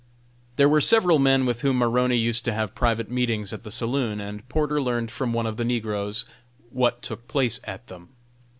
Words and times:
There 0.55 0.67
were 0.67 0.81
several 0.81 1.19
men 1.19 1.45
with 1.45 1.61
whom 1.61 1.77
Maroney 1.77 2.15
used 2.17 2.43
to 2.45 2.53
have 2.53 2.73
private 2.73 3.11
meetings 3.11 3.53
at 3.53 3.61
the 3.61 3.69
saloon, 3.69 4.19
and 4.19 4.49
Porter 4.49 4.81
learned 4.81 5.11
from 5.11 5.31
one 5.31 5.45
of 5.45 5.57
the 5.57 5.63
negroes 5.63 6.25
what 6.71 7.03
took 7.03 7.27
place 7.27 7.59
at 7.65 7.85
them. 7.85 8.09